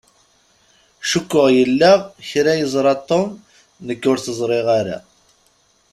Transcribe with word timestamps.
Cukkeɣ 1.09 1.45
yella 1.57 1.91
kra 2.29 2.51
i 2.55 2.59
yeẓṛa 2.61 2.93
Tom 3.07 3.27
nekk 3.87 4.01
ur 4.11 4.17
t-ẓṛiɣ 4.19 4.67
ara. 4.79 4.97